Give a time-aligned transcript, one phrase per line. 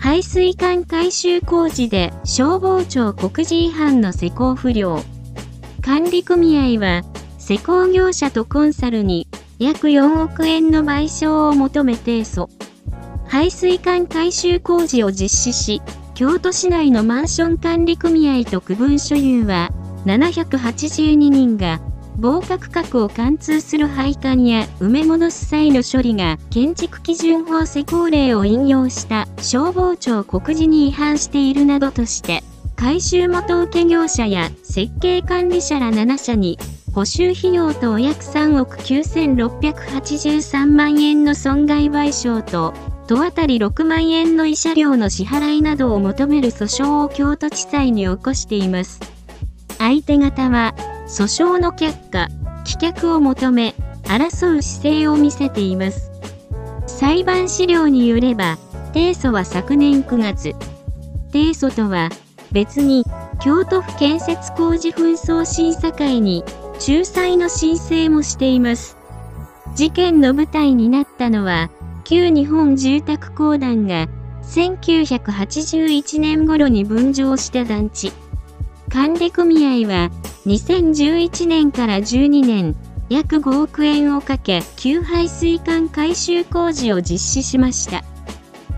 [0.00, 5.02] 排水管改修工事で消防庁告示違反の施工不良。
[5.82, 7.02] 管理組合は、
[7.38, 9.26] 施工業者とコンサルに
[9.58, 12.48] 約4億円の賠償を求め提訴。
[13.26, 15.82] 排水管改修工事を実施し、
[16.14, 19.70] 京都市内のマンション管理組合と区分所有は
[20.04, 21.80] 782人が
[22.20, 32.42] 防火区画を貫通する配管や埋め戻す際の処理が建築基準法施工令を引用した消防庁告示に違反しているなどとして
[32.74, 36.58] 改修元請け業者や設計管理者ら7社に
[36.92, 42.74] 補修費用と約3億9683万円の損害賠償と
[43.06, 49.00] と当たり6万円の慰謝料の支払いなどを求める訴訟を京都地裁に起こしています。
[49.78, 50.74] 相手方は、
[51.08, 52.28] 訴訟の却下、
[52.64, 56.10] 棄却を求め、争う姿勢を見せています。
[56.86, 58.58] 裁判資料によれば、
[58.92, 60.54] 提訴は昨年9月。
[61.32, 62.10] 提訴とは、
[62.52, 63.04] 別に、
[63.40, 66.44] 京都府建設工事紛争審査会に、
[66.86, 68.98] 仲裁の申請もしています。
[69.74, 71.70] 事件の舞台になったのは、
[72.04, 74.08] 旧日本住宅公団が
[74.42, 78.12] 1981年頃に分譲した団地。
[78.90, 80.10] 管理組合は
[80.46, 82.74] 2011年から12年
[83.10, 88.04] 約5億円をかけ旧排水管改修工事を実施しました。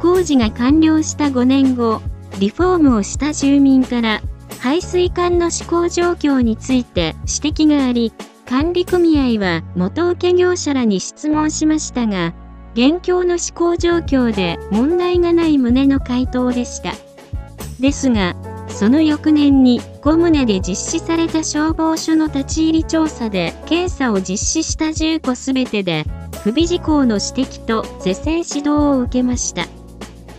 [0.00, 2.00] 工事が完了した5年後、
[2.38, 4.20] リフォームをした住民から
[4.60, 8.12] 排水管の施工状況について指摘があり、
[8.48, 12.32] 管理組合は元請業者らに質問しましたが、
[12.74, 16.92] 現況の施行状況で問題がない旨の回答でした。
[17.80, 18.34] ですが、
[18.68, 26.04] その翌年に5棟で実施された消防署の立ち入り調査で検査を実施した10戸すべてで
[26.42, 29.66] 不備事項の指摘と是正指導を受けました。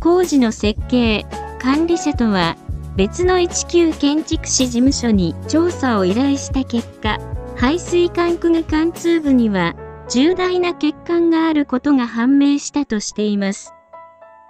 [0.00, 1.26] 工事の設計、
[1.60, 2.56] 管理者とは
[2.96, 7.18] 別の一級建築士事務所に調査を依頼した結果、
[7.56, 9.74] 排水管区が貫通部には
[10.08, 13.72] 重大な欠陥があることが判明したとしています。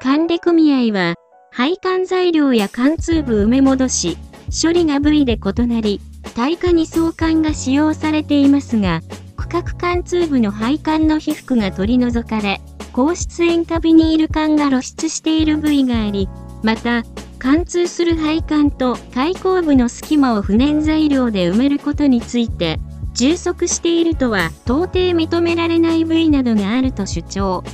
[0.01, 1.17] 管理組合は、
[1.53, 4.17] 配管材料や貫通部埋め戻し、
[4.51, 6.01] 処理が部位で異なり、
[6.37, 9.03] 耐火二層管が使用されていますが、
[9.37, 12.61] 区画貫通部の配管の被覆が取り除かれ、
[12.93, 16.29] 高出塩化ビニール管が露出している部位があり、
[16.63, 17.03] また、
[17.39, 22.79] 貫通する配管と開口部の隙間を不燃材料で埋めることについて、
[23.15, 27.65] 充足しているとは到底認められない部位などがあると主張。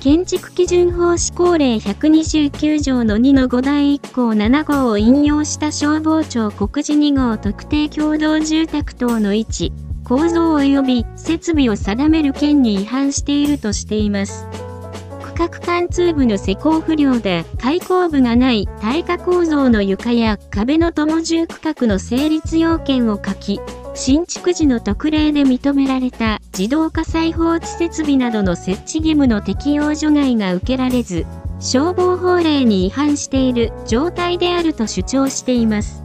[0.00, 9.72] 建築基準法施行令129条の2の5第1項7号を引用した消防庁告示2号特定共同住宅等の位置、
[10.02, 14.46] 構造及び設備を定める件に違反しているとしています。
[15.34, 23.60] 区画貫通部の施工不良で開口部がない耐火構造の床や壁の友住区画の成立要件を書き、
[23.94, 31.26] 新築時の特例で認められた自動火災放置設備などの設置義務の適用除外が受けられず、
[31.58, 36.02] 消防法令に違反している状態であると主張しています。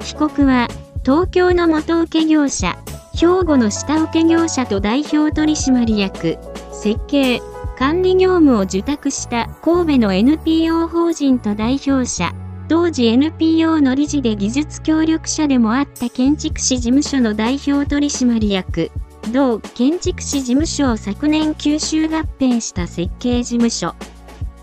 [0.00, 0.68] 被告は、
[1.04, 2.76] 東京の元請け業者、
[3.14, 6.36] 兵庫の下請け業者と代表取締役、
[6.72, 7.40] 設計、
[7.78, 12.32] 管理業務を受託した神戸の NPO 法人と代表者、
[12.68, 18.90] 当時 NPO の理事で技術協力者でもあった建築士事務所の代表取締役、
[19.32, 23.94] 同建築士事務所を昨年吸収合併した設計事務所。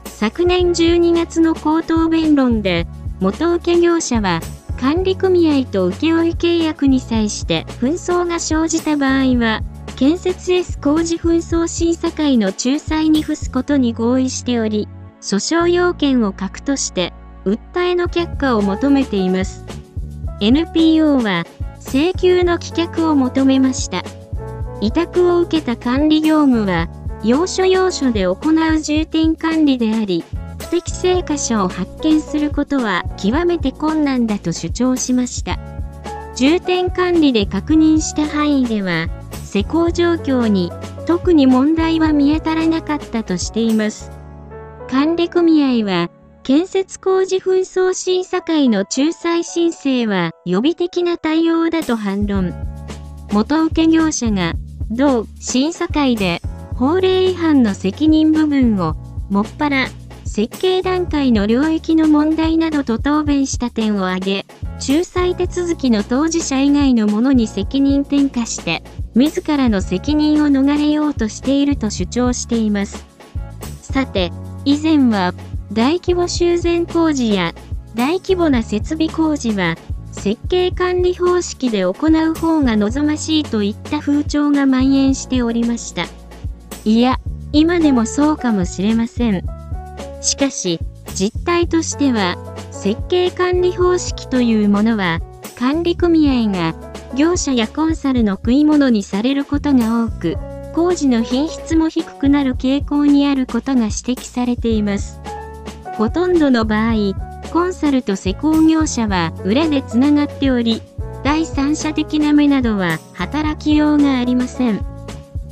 [0.05, 2.87] 昨年12月の口頭弁論で、
[3.19, 4.41] 元請業者は、
[4.79, 9.61] 管理組合と請負契約に際して紛争が生じた場合は、
[9.95, 14.87] 建設 S 工事紛争審査会の仲裁に付すことに合意しており、
[15.21, 17.13] 訴訟要件を欠くとして、
[17.45, 19.65] 訴えの却下を求めています。
[20.39, 21.45] NPO は
[21.79, 24.03] 請求の棄却を求めました。
[24.81, 26.89] 委託を受けた管理業務は、
[27.23, 30.23] 要所要所で行う重点管理であり、
[30.57, 35.59] 不適正箇所を発見することは極めて困難だと主張しました。
[36.35, 39.07] 重点管理で確認した範囲では、
[39.43, 40.71] 施工状況に
[41.05, 44.11] 特に問題は見当たらなかったとしています。
[44.89, 46.09] 管理組合は、
[46.43, 52.53] 建設工事紛争審査会の仲裁申請は予備的な対応だと反論。
[53.31, 54.53] 元請業者が、
[54.89, 56.41] 同審査会で
[56.75, 58.95] 法令違反の責任部分を、
[59.29, 59.87] もっぱら、
[60.25, 64.45] 設計段階の領域の問題などと答弁した点を挙げ、
[64.87, 68.81] 仲裁手続きの当事者以外の者に責任転嫁して、
[69.13, 73.05] 自らの責任を逃れようとしていると主張しています。
[73.81, 74.31] さて、
[74.65, 75.33] 以前は、
[75.73, 77.53] 大規模修繕工事や
[77.95, 79.77] 大規模な設備工事は
[80.11, 86.05] 設計管理方式で行う方が望ましいといった風潮が蔓延しておりました。
[86.83, 87.19] いや、
[87.53, 89.43] 今でもそうかもしれません。
[90.21, 90.79] しかし、
[91.15, 92.35] 実態としては、
[92.71, 95.21] 設計管理方式というものは、
[95.57, 96.75] 管理組合が
[97.15, 100.37] 業者やコンサルの食い物にされることが多く、
[100.73, 105.19] 工事の品質も低くなる傾向にあることが指摘されています。
[106.01, 107.13] ほとんどの場合、
[107.53, 110.81] コンサルと施工業者は裏でつながっており、
[111.23, 114.83] 第三者的な目などは働きようがありません。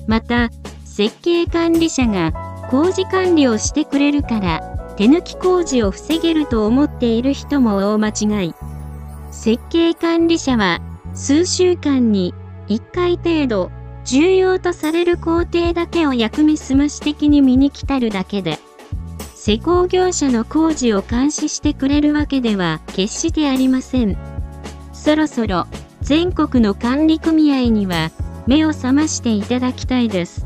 [0.08, 0.50] また、
[0.86, 2.34] 設計管理者が
[2.72, 8.56] 工事管理をしてくれるから手抜き工事を防げると思っている人も大間違い。
[9.30, 10.80] 設計管理者は
[11.14, 12.34] 数週間に
[12.70, 13.70] 1回程度
[14.04, 18.58] 重要とされる工程だけを役目済まし的に見に来たるだけで
[19.50, 24.16] 施工業者の工事を監視してくれるわけでは決してありません。
[24.94, 25.66] そろそろ
[26.02, 28.12] 全国の管理組合には
[28.46, 30.46] 目を覚ましていただきたいです。